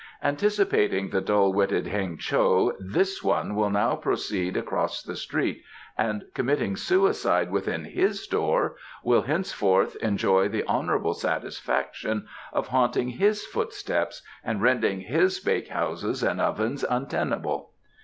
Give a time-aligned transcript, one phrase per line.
[0.23, 5.61] Anticipating the dull witted Heng cho this one will now proceed across the street
[5.95, 13.45] and, committing suicide within his door, will henceforth enjoy the honourable satisfaction of haunting his
[13.45, 17.71] footsteps and rending his bakehouses and ovens untenable."